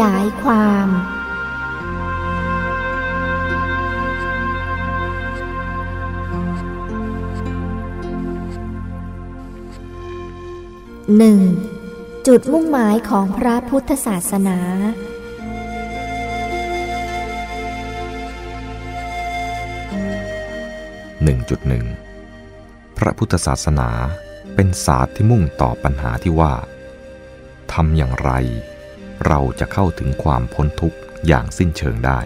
[0.00, 0.88] ยายความ
[11.16, 11.40] หนึ่ง
[12.26, 14.58] จุดมุ่งหมายของพระพุทธศาสนา
[21.34, 23.90] 1.1 พระพุทธศาสนา
[24.54, 26.54] เป็นศาสตร์ที่มุ่งตอบปัญหาที่ว่า
[27.72, 28.30] ทำอย่างไร
[29.26, 32.18] เราจะเข้าถึงความพ้นทุกข์อย่างสิ้นเชิงได้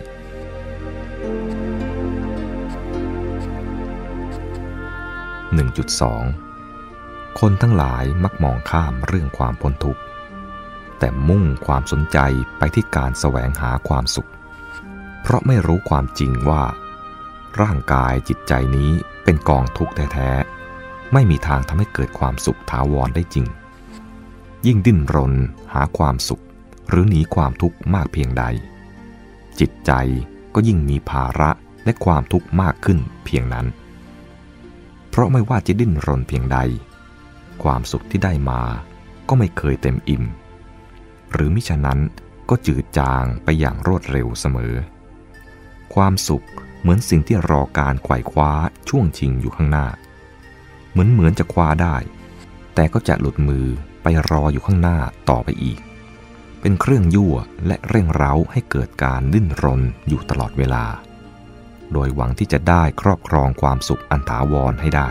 [6.46, 10.00] 1.2 คนทั้งหลายมักมองข้ามเรื่องความพ้นทุกข์
[10.98, 12.18] แต่มุ่งความสนใจ
[12.58, 14.30] ไปที่การแสวงหาความสุข
[15.22, 16.62] เพราะไม่รู้ความจริงว่า
[17.62, 18.90] ร่างกายจิตใจนี้
[19.24, 23.46] เป็นกองทุกข์แท้ๆ ไม่มีทางทำให้เกิดความสุขถาวรได้จริง
[24.66, 25.34] ยิ่งดิ้นรน
[25.72, 26.42] หาความสุข
[26.88, 28.44] หรือหนีความทุกข์มากเพียงใด
[29.60, 29.92] จิตใจ
[30.54, 31.50] ก็ยิ่งมีภาระ
[31.84, 33.66] และความทุกข์มากขึ้นเพียงนั้น
[35.10, 36.58] เพราะไม่ว่าจะดิ้นรนเพียงใด
[37.62, 38.62] ความสุขที่ได้มา
[39.28, 40.24] ก็ไม่เคยเต็มอิ่ม
[41.32, 42.00] หรือมิฉะนั้น
[42.50, 44.74] ก็จืดจางไปอย่างรวดเร็วเสมอ
[45.94, 46.46] ความสุข
[46.80, 48.50] เหมือนสิ่งที่รอการไขว่คว้า
[48.88, 49.86] ช่วงชิงอยู่ข้างหน้า
[50.90, 51.96] เหมือนเหมือนจะคว้าได้
[52.74, 53.66] แต่ก็จะหลุดมือ
[54.02, 54.98] ไปรออยู่ข้างหน้า
[55.30, 55.78] ต่อไปอีก
[56.60, 57.34] เป็นเครื่องยั่ว
[57.66, 60.84] และเร่งเร้าให้เกิดการดิ้นรนอยู่ตลอดเวลา
[61.92, 65.08] โดยหวังที่จะได้ครอบครองความสุขอันถาวรให้ได้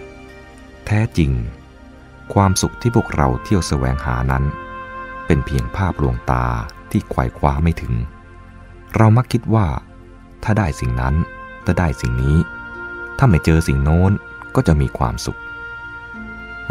[0.00, 1.32] 1.3 แท้จริง
[2.34, 4.44] ความสุขที่พวกเราเที่ยวแสวงหานั้น
[5.26, 6.46] เป็นเพียงภาพลวงตา
[6.90, 7.94] ที่ไขว่คว้าไม่ถึง
[8.96, 9.66] เรามักคิดว่า
[10.44, 11.14] ถ้าได้สิ่งนั้น
[11.66, 12.36] จะได้สิ่งนี้
[13.18, 14.12] ถ้าไม่เจอสิ่งโน้น
[14.54, 15.40] ก็จะมีความสุข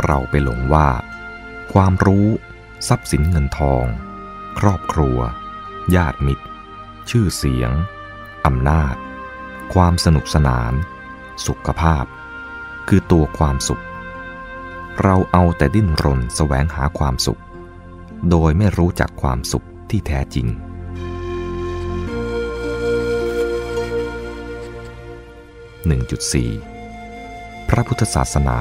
[0.05, 0.89] เราไปหลงว่า
[1.73, 2.27] ความรู้
[2.87, 3.85] ทรัพย์สินเงินทอง
[4.59, 5.17] ครอบครัว
[5.95, 6.45] ญาติมิตร
[7.09, 7.71] ชื่อเสียง
[8.45, 8.95] อำนาจ
[9.73, 10.73] ความสนุกสนาน
[11.47, 12.05] สุขภาพ
[12.87, 13.83] คือตัวความสุข
[15.03, 17.41] เราเอาแต่ดิ้นรนแสวงหาความสุข
[18.29, 20.47] โดยไม่รู้จักความสุขที่แท้จริง
[25.87, 26.72] 1.4พ
[27.75, 28.59] ระพุทธศาสนา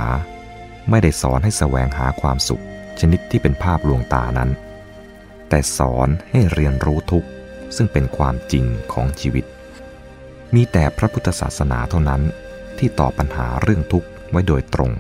[0.91, 2.63] ไม่ได้สอนให้แสวงหาความสุข
[3.01, 4.51] ชนิดที่เป็นภาพลวงตานั้น
[5.49, 7.29] แต่สอนให้เรียนรู้ทุกข์
[7.77, 9.45] ซึ่งเป็นความจริงของชีวิต
[10.55, 12.23] มีแต่พระพุทธศาสนาเท่านั้น
[12.79, 14.93] ที่ตอบปัญหาเรื่องทุกข์ไว้โดยตรง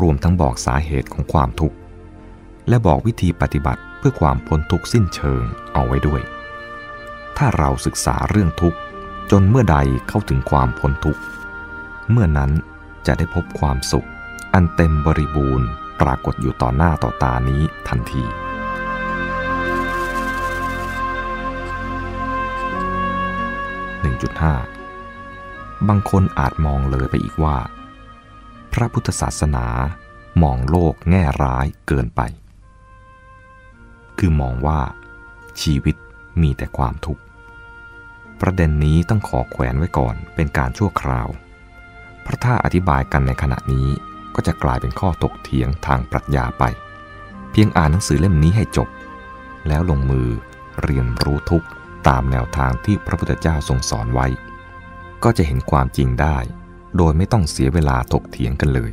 [0.00, 1.76] รวมทั้งบอกสาเหตุของความทุกข์
[2.68, 5.42] และบอกวิธีปฏิบัติเพื่อความพ้นทุกข์สิ้นเชิง
[5.74, 6.20] เอาไว้ด้วย
[7.36, 8.78] ถ้าเราศึกษาเรื่องทุกข์
[9.30, 11.20] จนเมื่อใดเข้าถึงความพ้นทุกข์
[12.10, 12.50] เมื่อนั้น
[13.06, 14.08] จะได้พบความสุข
[14.54, 15.68] อันเต็มบริบูรณ์
[16.00, 18.24] ปรากฏอยู่ต่อหน้าต่อตานี้ทันที
[24.26, 27.56] 1.5 บางคนอาจมองเลยไปอีกว่า
[28.72, 29.66] พระพุทธศาสนา
[30.42, 32.20] มองโลกแง่ร้ายเกินไป
[34.18, 34.80] คือมองว่า
[35.60, 35.96] ชีวิต
[36.42, 37.22] มีแต่ความทุกข์
[38.40, 41.28] ประเด็นนี้ต้องขอแขวนไว้ก่อนเป็นการชั่วคราว
[42.26, 43.88] เพราะถ้าอธิบายกันในขณะนี้
[44.34, 46.64] ก็จะกลายเป็นข้อตกเถียงทางปรัชญาไป
[47.52, 48.88] เพียงอ่านหนังสือเล่มนี้ให้จบ
[49.68, 50.28] แล้วลงมือ
[50.82, 51.64] เรียนรู้ทุก
[52.08, 54.26] ตามแนวทางที่พระพุทธเจ้าทรงสอนไว้
[55.24, 56.36] ก็จะเห็นความจริงได้
[56.96, 58.92] โดยไม่ต้องเสียเวลาถกเถียงกันเลย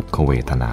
[0.00, 0.72] ทุกขเวทนา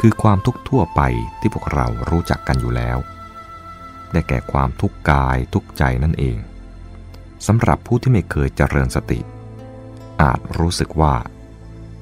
[0.00, 1.00] คือความทุกข์ทั่วไป
[1.40, 2.98] ที่พวกเรารู้จักกันอยู่แล้ว
[4.12, 6.36] ได้แก่ความทุกข์กายทุกข์ใจนั่นเอง
[7.46, 9.20] สำหรับผู้ที่ไม่เคยเจริญสติ
[10.22, 11.14] อาจรู้สึกว่า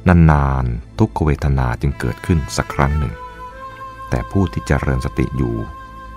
[0.09, 3.15] นานๆทุกขเวทนาจึงเกิดขึ้นสักครั้งหนึ่ง
[4.11, 5.57] แต่ผู้ที่เจริญสติอยู่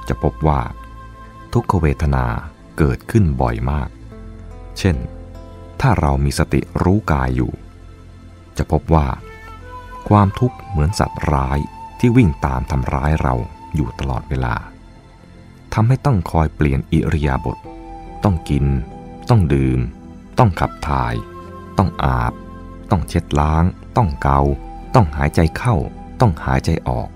[0.08, 0.62] จะพบว่า
[1.54, 2.25] ทุกขเวทนา
[2.78, 3.90] เกิดขึ้นบ่อยมาก
[4.78, 4.96] เช่น
[5.81, 7.54] ถ้าเรามีสติรู้กายอยู่
[8.57, 9.07] จะพบว่า
[10.10, 11.60] ความทุกข์เหมือนสัตว์ร้าย
[12.00, 13.34] ที่วิ่งตามทำร้ายเรา
[13.75, 14.56] อยู่ตลอดเวลา
[15.74, 17.57] ทำให้ต้องคอยเปลี่ยนอิริยาบถ
[18.24, 18.66] ต้องกิน
[19.30, 19.80] ต้องดื่ม
[20.40, 21.13] ต้องขับถ่าย
[21.78, 22.34] ต้องอาบ
[22.92, 23.63] ต้องเช็ดล้าง
[23.98, 24.40] ต้องเกา
[24.96, 25.75] ต้องหายใจเข้า
[26.22, 27.10] ต้องหายใจออก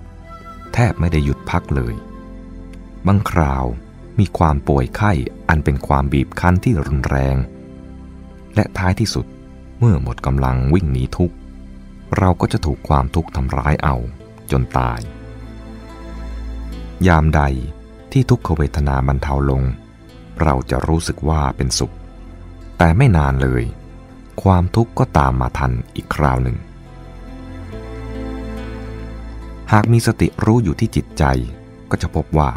[0.72, 1.94] แทบไม่ได้หยุดพักเลย
[3.06, 3.66] บางคราว
[4.18, 5.12] มีความป่วยไข้
[5.48, 7.36] อันเป็นความบีบคั้นที่รุนแรง
[8.54, 9.26] และท้ายที่สุด
[9.82, 11.36] เมื่อหมดกำลังวิ่งหนีทุกข์
[12.18, 13.96] เราก็จะถูกความทุกข์ทำร้ายเอา
[14.50, 15.00] จนตาย
[17.06, 17.42] ยามใด
[18.12, 19.62] ที่ทุกขเวทนาบรรเทาลง
[20.42, 21.94] เราจะรู้สึกว่าเป็นสุข
[22.78, 23.64] แต่ไม่นานเลย
[24.42, 26.56] ความทุกข์ก็ตามมาทันอีกคราวหนึ่ง
[29.72, 31.24] หากมีสติรู้อยู่ที่จิตใจ
[31.90, 32.50] ก็จะพบว่า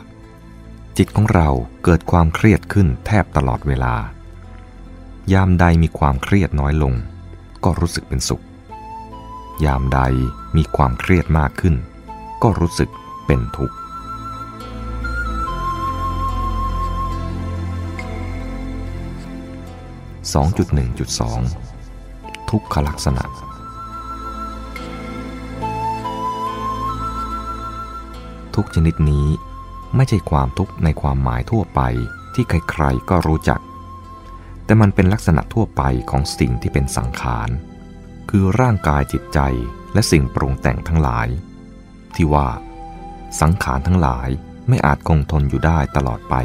[0.97, 1.49] จิตของเรา
[1.83, 3.95] เกิดความเครียดขึ้นแทบตลอดเวลา
[5.33, 6.93] ยามใดมีความเครียดน้อยลง
[7.63, 8.43] ก็รู้สึกเป็นสุข
[9.65, 9.99] ยามใด
[10.55, 11.75] มีความเครียดมากขึ้น
[12.43, 12.89] ก็รู้สึก
[13.25, 13.75] เป็นทุกข์
[20.33, 23.23] 2.1.2 ทุกขลักษณะ
[28.55, 29.27] ทุกชนิดนี้
[29.95, 31.81] ไม่ใช่ความทุกข์ในความหมายทั่วไป
[32.33, 33.59] ที่ใครๆก็รู้จัก
[34.65, 37.49] แต่มันเป็นลักษณะทั่วไปของสิ่งที่เป็นสังขาร
[38.29, 39.39] คือร่างกายจิตใจ
[39.93, 41.27] และสิ่งปรุงแต่งทั้งหลาย
[42.15, 42.47] ที่ว่า
[43.41, 44.29] สังขารทั้งหลาย
[44.69, 46.35] ไม่อาจคงทนอยู่ได้ตลอดไป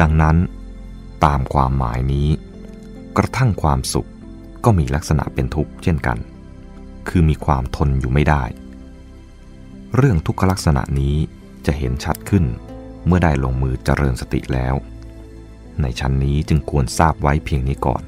[0.00, 0.36] ดังนั้น
[1.24, 2.28] ตามความหมายนี้
[3.16, 4.08] กระทั่งความสุข
[4.64, 6.18] ก็มีลักษณะเป็นทุกข์เช่นกัน
[7.08, 8.44] คือมีความทนอยู่ไม่ได้
[9.96, 11.16] เรื่องทุกขลักษณะนี้
[11.66, 12.44] จะเห็นชัดขึ้น
[13.06, 14.74] เมื่อได้ลงมือเจริญสติแล้ว
[15.82, 18.02] ในชั้นนี้จึงควรทราบไว้เพียงนี้ก่อน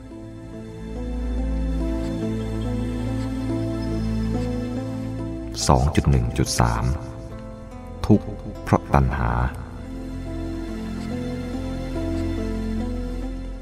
[5.69, 8.23] 2.1.3 ทุก
[8.63, 9.33] เพราะตัณหา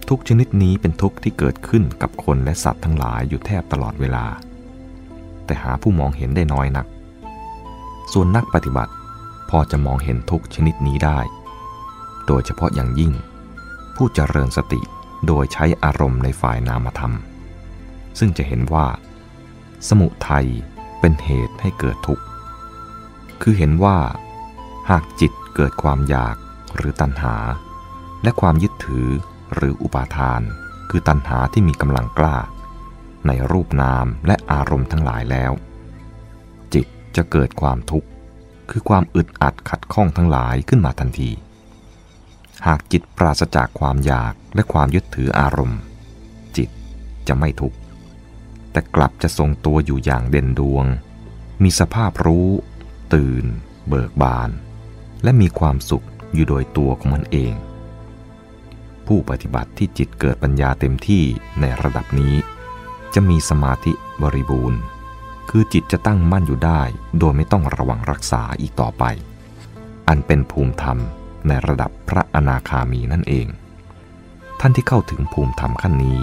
[0.08, 4.26] ทุกชนิดนี้เป็นทุกข์ที่เกิดขึ้นกับคนและสัตว์ทั้งหลายอยู่แทบตลอดเวลา
[5.44, 6.87] แต่หาผู้มองเห็นได้น้อยนัก
[8.12, 8.93] ส่วนนักปฏิบัติ
[9.50, 11.19] พอจะมองเห็นทุกชนิดนี้ได้
[12.26, 13.12] โดยเฉพาะอย่างยิ่ง
[14.04, 14.81] ผู้เจริญสติ
[15.26, 17.14] โดยใช้อารมณ์ในฝ่ายนามธรรม
[18.19, 18.87] ซึ่งจะเห็นว่า
[19.88, 20.46] สมุทัย
[21.00, 22.25] เป็นเหตุให้เกิดทุกข์
[23.43, 23.99] คือเห็นว่า
[24.90, 26.37] หากจิตเกิดความอยาก
[26.76, 27.37] หรือตัณหา
[28.22, 29.08] และความยึดถือ
[29.54, 30.43] หรืออุปาทาน
[30.90, 32.37] คือตัณหาที่มีกำลังกล้า
[33.26, 35.52] ในรูปนามและอารมณ์ทั้งหลายแล้ว
[36.75, 38.08] จิตจะเกิดความทุกข์
[38.70, 41.32] คือความอึดอัดขัดข้องทั้งหลายขึ้นมาทันที
[42.67, 45.81] หากจิตปราศจากความอยากและความยึดถืออารมณ์
[46.56, 46.69] จิต
[47.29, 47.76] จะไม่ทุกข์
[48.73, 50.85] แต่กลับจะทรงตัวอยู่อย่างเด่นดวง
[51.63, 52.48] มีสภาพรู้
[53.15, 53.44] ตื่น
[53.89, 54.51] เบิกบาน
[55.22, 57.55] และมีความสุขอยู่โดยตัวของมันเอง
[59.06, 61.25] ผู้ปฏิบัติที่จิตเกิดปัญญาเต็มที่
[61.60, 62.34] ในระดับนี้
[63.15, 64.81] จะมีสมาธิบริบูรณ์
[65.51, 66.82] คือจิตจะตั้งมั่นอยู่ได้
[67.19, 69.05] โดยไม่ต้องระวังรักษาอีกต่อไป
[70.08, 70.98] อันเป็นภูมิธรรม
[71.49, 73.46] ในระดับพระอนาคามีนั่นเอง
[74.61, 76.20] ท่านที่เข้าถึงภูมิธรรมขั้นนี้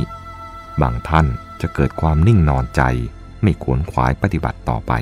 [0.82, 1.28] บางท่าน
[1.62, 2.82] จะเกิดความนิ่งนอนใจ
[3.42, 4.94] ไม่ขวนขวายปฏิบัติต่อไป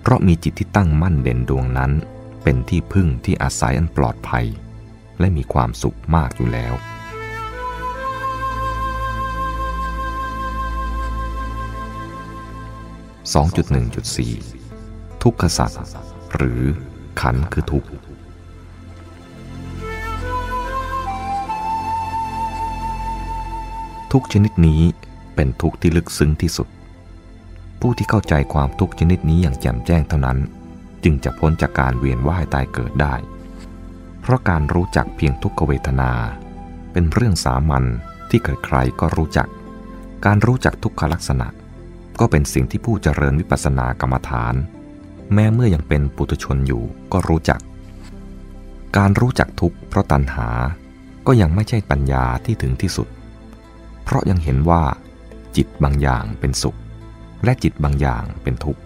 [0.00, 1.92] เพราะมีจิตที่ตั้งมั่นเด่นดวงนั้น
[2.42, 4.46] เป็นที่พึ่งที่อาศัยอันปลอดภัย
[5.18, 6.74] และมีความสุขมากอยู่แล้ว
[13.34, 15.80] 2.1.4 ทุกขสัตว์
[16.34, 16.62] หรือ
[17.20, 17.88] ขันคือทุกข์
[24.12, 24.82] ทุกชนิดนี้
[25.34, 26.68] เป็นทุกข์ที่ลึกซึ้งที่สุด
[27.80, 30.38] ผู้ที่เข้าใจความทุกข์ชนิดนี้อย่างแจ่มแจ้งเท่านั้น
[31.04, 33.14] จึงจะพ้นจากการเวียนว่ายตายเกิดได้
[34.20, 36.12] เพราะการรู้จักเพียงทุกขเวทนา
[36.92, 37.84] เป็นเรื่องสามัญ
[38.30, 39.48] ที่ใครๆก็รู้จัก
[40.24, 41.48] การรู้จักทุกขลักษณะ
[42.20, 44.54] ก็เป็นสิ่งที่ผู้เจริญวิปัสสนากรรมฐาน
[45.34, 47.60] แม้เมื่อยังเป็นปุถุชนอยู่ก็รู้จัก
[48.96, 50.48] การรู้จักทุกข์เพราะตัณหา
[51.26, 53.08] ก็ยังไม่ใช่ปัญญาที่ถึงที่สุด
[54.12, 54.82] ราะยังเห็นว่า
[55.56, 56.78] จิตบางอย่างเป็นสุข
[57.44, 58.82] และจิตบางอย่างเป็นทุกข์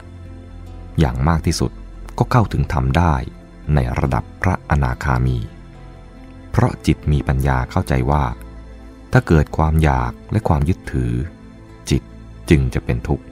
[0.99, 1.71] อย่างมากที่สุด
[2.19, 3.14] ก็เข้าถึงธรรมได้
[3.75, 5.38] ในระดับพระอนาคามี
[6.50, 8.25] เพราะจิตมีปัญญาเข้าใจว่า
[9.12, 11.12] ถ้าเกิดความอยากและความยึดถือ
[11.90, 12.02] จิต
[12.50, 13.25] จึงจะเป็นทุกข์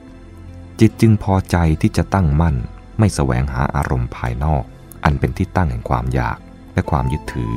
[0.79, 2.55] จิตจึงพอใจที่จะตั้งมั่น
[2.99, 4.63] ไม่แสวงหาอารมณ์ภายนอก
[5.03, 6.37] อันเป็นที่ตั้งแห่งความอยาก
[6.73, 7.53] และความยึดถือ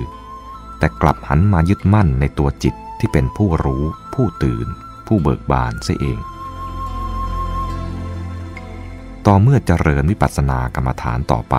[0.78, 3.84] แต่กลับหันมายึดมั่นในตัวจิตที่เป็นผู้รู้
[4.16, 4.66] ผู้ตื่น
[5.06, 6.18] ผู้เบิกบานเสียเอง
[9.26, 11.56] ต่อเมื่อเจริญวิปัสสนากรรมฐานต่อไป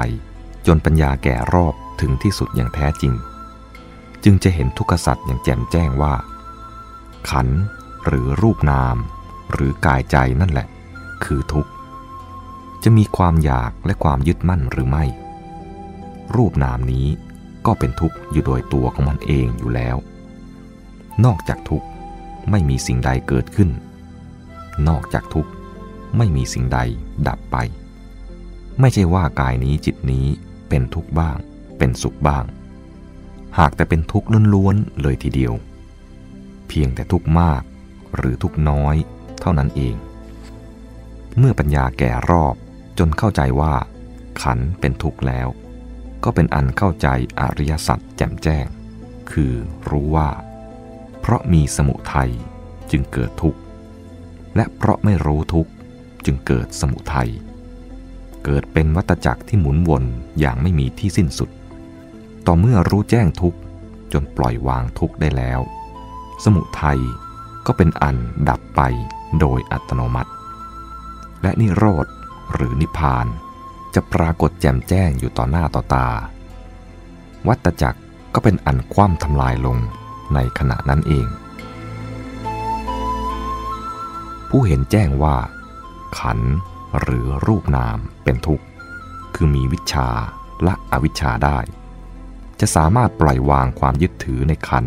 [0.67, 3.13] จนปัญญาแก่รอบถึงที่สุดอย่างแท้จริง
[4.23, 6.13] จึงจะเห็นทุกขสัตว์อย่างแจ่มแจ้งว่า
[7.29, 7.47] ขัน
[8.05, 8.97] หรือรูปนาม
[9.51, 10.67] หรือกายใจนั่นแหละ
[11.25, 11.71] คือทุกข์
[12.83, 15.05] จะมีความอยากและความยึดมั่นหรือไม่
[16.35, 17.07] รูปนามนี้
[17.65, 19.97] ก็เป็นทุกข์อยู่โดยตัวของมันเองอยู่แล้ว
[21.25, 21.87] นอกจากทุกข์
[22.51, 23.69] ไม่มีสิ่งใดเกิดขึ้น
[24.87, 25.51] นอกจากทุกข์
[26.17, 26.79] ไม่มีสิ่งใด
[27.27, 27.57] ดับไป
[28.79, 30.25] ไม่ใช่ว่ากายนี้จิตนี้
[30.69, 31.37] เป็นทุกข์บ้าง
[31.77, 32.45] เป็นสุขบ้าง
[33.59, 35.53] หากแต่เป็นทุกข์ล้วนๆเลยทีเดียว
[36.67, 37.61] เพียงแต่ทุกข์มาก
[38.15, 38.95] หรือทุกข์น้อย
[39.41, 39.95] เท่านั้นเอง
[41.37, 42.55] เมื่อปัญญาแก่รอบ
[42.99, 43.73] จนเข้าใจว่า
[44.41, 45.47] ขันเป็นทุกข์แล้ว
[46.23, 47.07] ก็เป็นอันเข้าใจ
[47.39, 48.65] อริยสัจแจ่มแจ้ง
[49.31, 49.53] คือ
[49.89, 50.29] รู้ว่า
[51.21, 52.31] เพราะมีสมุทัย
[52.91, 53.59] จึงเกิดทุกข์
[54.55, 55.71] และเพราะไม่รู้ทุกข์
[56.25, 57.29] จึงเกิดสมุทัย
[58.45, 60.03] เกิดเป็นวัตจักรที่หมุนวน
[60.39, 61.49] อย่างไม่มีที่สิ้นสุด
[62.45, 63.59] ต่อเมื่อรู้แจ้งทุกข์
[64.13, 65.59] จนปล่อยวางทุกข์ได้แล้ว
[66.43, 66.99] สมุทัย
[67.65, 68.15] ก็เป็นอัน
[68.49, 68.81] ดับไป
[69.39, 70.31] โดยอัตโนมัติ
[71.41, 72.05] และนิโรธ
[72.53, 73.27] หรือนิพพาน
[73.95, 76.07] จะปรากฏแจ่มแจ้งอยู่ต่อหน้าต่อตา
[77.47, 78.01] วัตจักร
[78.33, 79.77] ก็เป็นอันคว่ำทำลายลง
[80.33, 81.27] ในขณะนั้นเอง
[84.49, 85.37] ผู้เห็นแจ้งว่า
[86.19, 86.39] ขัน
[86.99, 88.65] หรือรูปนามเป็นทุกข์
[89.35, 90.09] คือมีวิชา
[90.67, 91.59] ละอวิชชาได้
[92.59, 94.85] จะสามารถปล่อยวางความยึดถือในขัน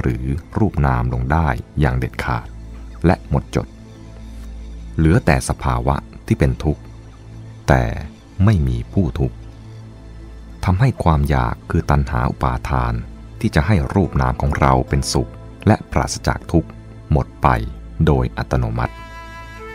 [0.00, 0.24] หรือ
[0.58, 1.48] รูปนามลงได้
[1.80, 2.46] อย่างเด็ดขาด
[3.06, 3.66] และหมดจด
[4.96, 6.82] เหลือแต่สภาวะที่เป็นทุกข์
[7.68, 7.84] แต่
[8.44, 9.36] ไม่มีผู้ทุกข์
[10.64, 12.94] ทำให้ความอยากคือตัณหาอุปาทาน
[13.40, 15.30] ที่จะให้รูปนามของเราเป็นสุข
[15.66, 16.68] และปราศจากทุกข์
[17.12, 17.48] หมดไป
[18.06, 18.94] โดยอัตโนมัติ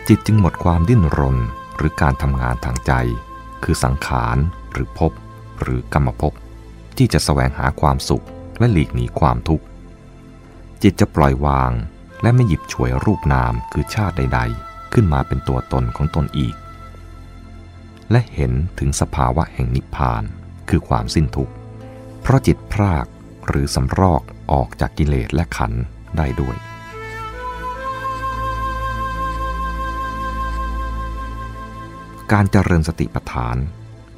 [0.08, 1.38] จิตจึงหมดความดิ้นรน
[1.76, 2.92] หรือการทำงานทางใจ
[3.64, 4.36] คือสังขาร
[4.72, 5.12] หรือภพ
[5.62, 6.32] หรือกรรมภพ
[6.96, 8.24] ที่จะแสวงหาความสุข
[8.58, 9.64] และหลีกหนีความทุกข์
[10.82, 11.72] จิตจะปล่อยวาง
[12.22, 16.54] และไม่หยิบฉวยรูปนามคือชาติใด ๆ ขึ้นมาเป็นตัวตนของตนอีก
[18.10, 20.22] และเห็นถึงสภาวะแห่งนิพพาน
[20.68, 21.52] คือความสิ้นทุกข์
[22.20, 23.06] เพราะจิตพราก
[23.46, 24.22] หรือสำรอก
[24.52, 25.72] ออกจากกิเลสและขัน
[26.16, 26.56] ได้ด้วย
[32.32, 33.56] การเจริญสติปัฏฐาน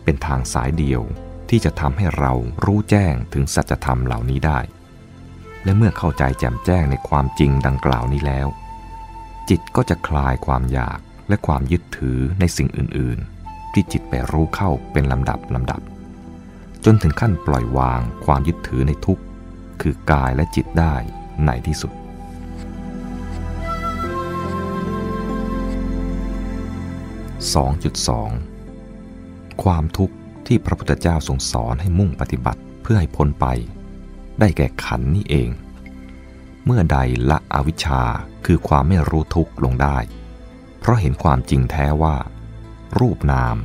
[0.04, 1.02] เป็นทางสายเดียว
[1.48, 2.32] ที่จะทำให้เรา
[2.64, 4.60] รู้แจ้งถึงสัจธรรมเหล่านี้ได้
[5.64, 8.48] และเมื่อเข้าใจแจ่มแจ้งในความจริงดังกล่าวนี้แล้ว
[9.48, 15.80] จิตก็จะคลายความอยากและความยึดถือในสิ่งอื่น ๆ ที่จิตไปรู้เข้าเป็นลำดับลำดับ
[16.84, 19.22] จนถึงขั้นปล่อยวางความยึดถือในทุกข์
[19.80, 20.94] คือกายและจิตได้
[21.46, 21.92] ในที่สุด
[28.36, 30.14] 2.2 ความทุกข์
[30.46, 33.46] ที่พระพุทธเจ้าทรงสอนให้มุ่งปฏิบัติเพื่อให้พ้นไป
[34.40, 35.50] ได้แก่ขันนี่เอง
[36.64, 36.98] เมื่อใด
[37.30, 38.02] ละอวิชชา
[38.46, 39.98] คือความไม่รู้ทุกข์ลงได้
[40.80, 42.16] เพราะเห็นความจริงแท้ว่า
[43.00, 43.56] รูปนาม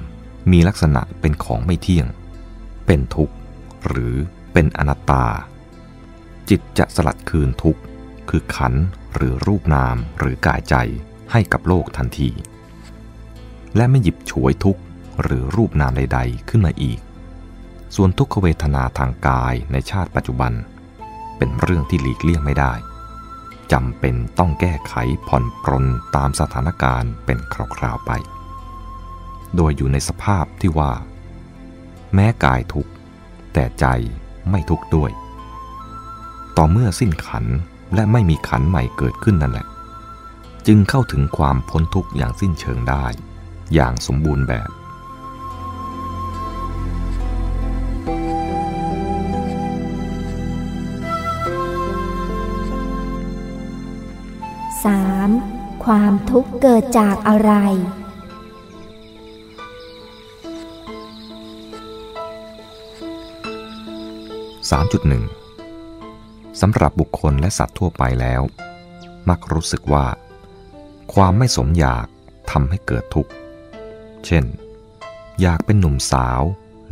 [0.52, 2.08] มีลักษณะเป็นของไม่เที่ยง
[2.92, 3.36] เป็นทุกข์
[3.88, 4.16] หรือ
[4.54, 5.26] เป็นอนัตตา
[6.50, 7.82] จิตจะสลัดคืนทุกข์
[8.30, 8.74] คือขัน
[9.16, 10.76] หรือรูปนามหรือกายใจ
[11.32, 12.30] ให้กับโลกทันที
[13.76, 14.82] และไม่หยิบฉวยทุกข์
[15.22, 17.00] หรือรูปนามใด ๆ ขึ้นมาอีก
[17.96, 20.54] ส่วนทุกขเวทนาทางกายในชาติปัจจุบัน
[21.38, 22.74] เป็นเรื่องที่หลีกเลี่ยงไม่ได้
[23.72, 24.94] จำเป็นต้องแก้ไข
[25.28, 28.12] ผ่อนปรนตามสถานการณ์เป็นคราวๆไป
[29.56, 30.92] โดยอยู่ในสภาพที่ว่า
[32.16, 32.92] แม้กายทุกข์
[33.54, 33.86] แต่ใจ
[34.50, 35.12] ไม่ทุกข์ด้วย
[36.58, 37.46] ต่อเมื่อสิ้นขัน
[37.96, 39.68] และไม่มีขันใหม่เกิดขึ้นนั่นแหละ
[40.68, 43.06] จึงเข้าถึงความพ้นทุกข์อย่างสิ้นเชิงได้
[43.74, 44.70] อย่างสมบูรณ์แบบ
[55.86, 57.54] ความทุกข์เกิดจากอะไร
[64.70, 68.42] 3.1 สำหรับบุคคลและสัตว์ทั่วไปแล้ว
[69.30, 70.06] มักรู้สึกว่า
[71.14, 72.08] ความไม่สมอยาก
[72.52, 73.32] ทำให้เกิดทุกข์
[74.26, 74.46] เช่น
[75.42, 76.42] อยากเป็นหนุ่มสาว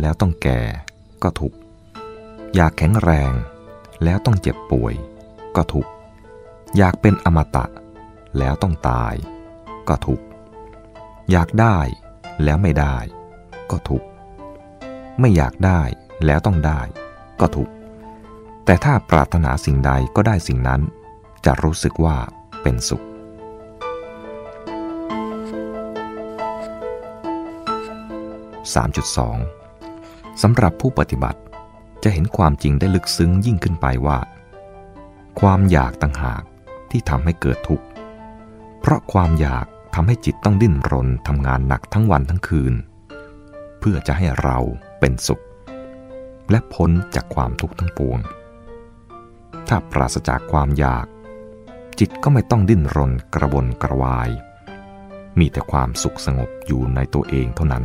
[0.02, 0.62] แล้วต้องแก่
[1.24, 1.58] ก็ทุกข์
[2.56, 3.34] อยากแข็งแรง
[4.04, 4.94] แล้วต้องเจ็บป่วย
[5.56, 5.92] ก็ทุกข์
[6.78, 7.66] อยากเป็นอมตะ
[8.38, 9.14] แล้วต้องตาย
[9.88, 10.26] ก็ทุกข์
[11.32, 11.78] อยากได้
[12.44, 12.98] แล้วไม่ได้
[13.72, 14.08] ก็ทุกข์
[15.20, 15.82] ไม่อยากได้
[16.26, 16.82] แล้วต้องได้
[17.42, 17.74] ก็ทุกข์
[18.66, 20.82] แต่ถ้าปรารถนาสิ่งใดก็ได้สิ่งนั้น
[21.46, 22.18] จะรู้สึกว่า
[22.62, 23.04] เป็นสุข
[29.48, 31.40] 3.2 สำหรับผู้ปฏิบัติ
[32.04, 34.20] จะเห็นความจริงได้ลึกซึ้งยิ่งขึ้นไปว่า
[35.40, 36.44] ความอยากต่างหาก
[36.92, 37.86] ที่ทำให้เกิดทุกข์
[38.80, 39.66] เพราะความอยาก
[39.96, 42.74] ทำให้จิตต้องดิ้นรนทำงานหนักทั้งวันทั้งคืน
[43.80, 44.58] เพื่อจะให้เรา
[45.00, 45.44] เป็นสุข
[46.52, 48.20] และพ้นจากความทุกข์ทั้งปวง
[49.68, 51.06] ถ้าปราศจากความอยาก
[52.00, 54.30] จิตก็ไม่ต้องดิ้นรนกระวนกระวาย
[55.40, 57.84] มีแต่ความสุขสงบอยู่ในตัวเองเท่านั้น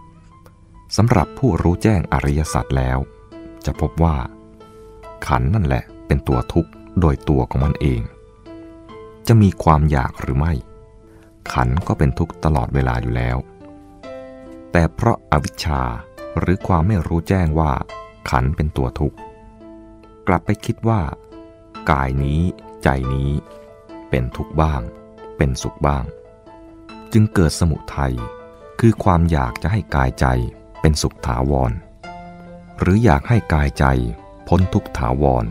[0.00, 2.98] 3.3 สำหรับผู้รู้แจ้งอริยสัจแล้ว
[3.66, 4.16] จะพบว่า
[5.26, 6.70] ขันนั่นแหละเป็นตัวทุกข์
[7.00, 8.00] โดยตัวของมันเอง
[9.28, 10.52] จะมีความอยากหรือไม่
[11.52, 13.36] ขันก็เป็นทุกข์ตลอดเวลาอยู่แล้ว
[14.72, 15.82] แต่เพราะอาวิชชา
[16.38, 17.72] หรือความไม่รู้แจ้งว่า
[18.30, 19.16] ขันเป็นตัวทุกข์
[20.28, 21.00] กลับไปคิดว่า
[21.90, 22.40] กายนี้
[22.82, 23.30] ใจนี้
[24.10, 24.82] เป็นทุกข์บ้าง
[25.36, 26.04] เป็นสุขบ้าง
[27.12, 28.14] จึงเกิดสมุทัย
[28.80, 30.26] คือความอยากจะให้กายใจ
[30.80, 31.72] เป็นสุขถาวร
[32.80, 33.84] หรืออยากให้กายใจ
[34.48, 35.46] พ้นทุกถาวร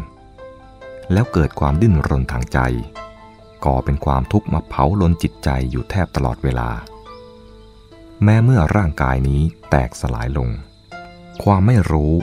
[1.14, 2.60] แล้วเกิดความดิ้นรนทางใจ
[3.66, 6.70] ก่อเป็นความทุกข์มาเผาลนจิตใจอยู่แทบตลอดเวลา
[8.24, 10.50] แม้เมื่อร่างกายนี้แตกสลายลง
[11.44, 12.14] ความไม่รู้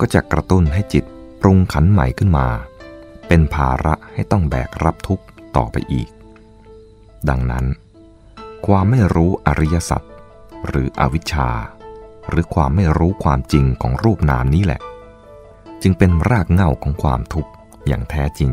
[0.00, 1.04] ก็จะกระตุ้นให้จิต
[1.40, 2.48] ปรุงขันใหม่ขึ้นมา
[3.28, 5.24] เป็นภาระให้ต้องแบกรับทุกข์
[5.56, 6.08] ต่อไปอีก
[7.28, 7.64] ดังนั้น
[8.66, 10.02] ความไม่รู้อริยสัจ
[10.66, 11.50] หรืออวิชชา
[12.28, 14.80] หรือความไม่รู้ความจริงของรูปนามนี้แหละ
[15.82, 17.50] จึงเป็นรากเหง้าของความทุกข์
[17.86, 18.50] อย่างแท้จริง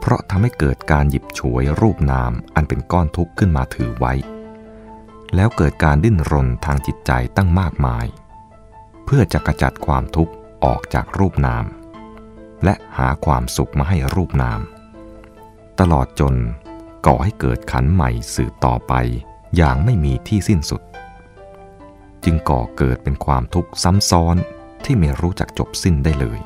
[0.00, 4.14] เพราะทำให้เกิดการหยิบฉวยรูปนามอันเป็นก้อนทุกข์ขึ้นมาถือไว้
[5.34, 8.06] แล้วเกิดการดิ้นรนทางจิตใจตั้งมากมาย
[9.04, 10.32] เพื่อจะกระจัดความทุกข์
[10.64, 11.64] ออกจากรูปนาม
[12.64, 14.60] และหาความสุขมาให้รูปนาม
[15.80, 16.34] ตลอดจน
[17.06, 18.92] ก่อให้เกิดขันใหม่สืบต่อไป
[19.56, 20.82] อย่างไม่มีที่สิ้นสุด
[22.24, 24.36] จึงก่อเกิดเป็นความทุกข์ซ้ำซ้อน
[24.84, 26.38] ที่ไม่รู้จักจบสิ้นได้เลย